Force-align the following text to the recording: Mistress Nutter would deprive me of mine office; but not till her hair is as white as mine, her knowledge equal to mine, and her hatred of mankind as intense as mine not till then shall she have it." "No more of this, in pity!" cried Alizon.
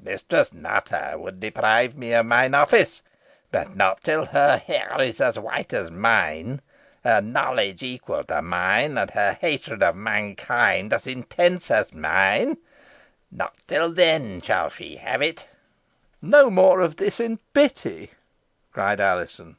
Mistress 0.00 0.52
Nutter 0.52 1.18
would 1.18 1.40
deprive 1.40 1.96
me 1.98 2.12
of 2.14 2.24
mine 2.24 2.54
office; 2.54 3.02
but 3.50 3.74
not 3.74 4.00
till 4.04 4.26
her 4.26 4.56
hair 4.56 4.94
is 5.00 5.20
as 5.20 5.36
white 5.36 5.72
as 5.72 5.90
mine, 5.90 6.60
her 7.02 7.20
knowledge 7.20 7.82
equal 7.82 8.22
to 8.22 8.40
mine, 8.40 8.96
and 8.96 9.10
her 9.10 9.36
hatred 9.40 9.82
of 9.82 9.96
mankind 9.96 10.92
as 10.92 11.08
intense 11.08 11.72
as 11.72 11.92
mine 11.92 12.56
not 13.32 13.56
till 13.66 13.92
then 13.92 14.40
shall 14.40 14.68
she 14.70 14.94
have 14.94 15.22
it." 15.22 15.46
"No 16.22 16.50
more 16.50 16.82
of 16.82 16.94
this, 16.94 17.18
in 17.18 17.38
pity!" 17.52 18.12
cried 18.72 19.00
Alizon. 19.00 19.56